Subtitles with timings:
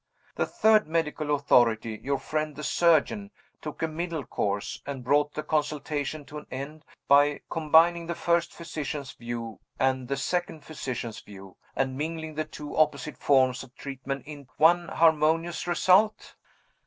[0.33, 3.29] The third medical authority, your friend the surgeon,
[3.61, 8.51] took a middle course, and brought the consultation to an end by combining the first
[8.51, 14.23] physician's view and the second physician's view, and mingling the two opposite forms of treatment
[14.25, 16.33] in one harmonious result?"